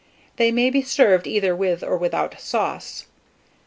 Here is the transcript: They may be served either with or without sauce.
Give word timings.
They 0.37 0.51
may 0.51 0.71
be 0.71 0.81
served 0.81 1.27
either 1.27 1.55
with 1.55 1.83
or 1.83 1.95
without 1.95 2.41
sauce. 2.41 3.05